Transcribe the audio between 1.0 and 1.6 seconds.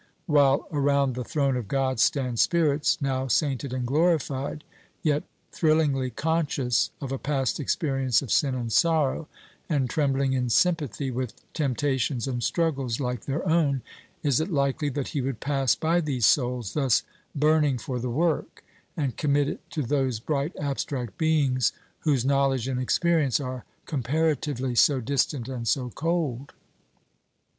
the throne